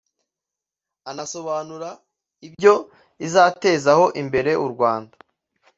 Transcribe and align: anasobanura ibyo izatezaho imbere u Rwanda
anasobanura 1.09 1.89
ibyo 2.47 2.73
izatezaho 3.25 4.05
imbere 4.21 4.51
u 4.65 4.67
Rwanda 4.73 5.15